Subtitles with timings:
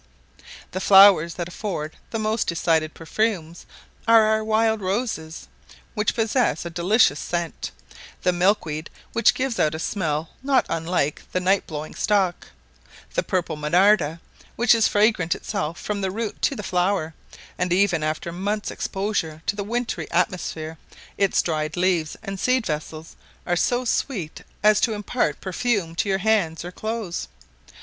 [0.71, 3.67] The flowers that afford the most decided perfumes
[4.07, 5.47] are our wild roses,
[5.93, 7.69] which possess a delicious scent:
[8.23, 12.47] the milk weed, which gives out a smell not unlike the night blowing stock;
[13.13, 14.19] the purple monarda,
[14.55, 17.13] which is fragrance itself from the root to the flower,
[17.59, 20.79] and even after months' exposure to the wintry atmosphere;
[21.15, 23.15] its dried leaves and seed vessels
[23.45, 27.27] are so sweet as to impart perfume to your hands or clothes.